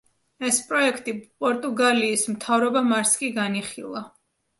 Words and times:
ეს 0.47 0.55
პროექტი 0.69 1.13
პორტუგალიის 1.43 2.23
მთავრობამ 2.37 2.89
არც 3.01 3.13
კი 3.21 3.31
განიხილა. 3.37 4.03